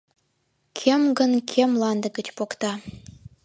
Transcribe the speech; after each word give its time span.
Кӧм 0.77 1.01
гын 1.17 1.31
кӧ 1.49 1.61
мланде 1.71 2.07
гыч 2.17 2.27
покта? 2.37 2.71